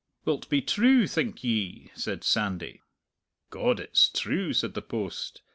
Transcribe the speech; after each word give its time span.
"Will't 0.25 0.49
be 0.49 0.63
true, 0.63 1.05
think 1.05 1.43
ye?" 1.43 1.91
said 1.93 2.23
Sandy. 2.23 2.81
"God, 3.51 3.79
it's 3.79 4.09
true," 4.09 4.51
said 4.51 4.73
the 4.73 4.81
post. 4.81 5.43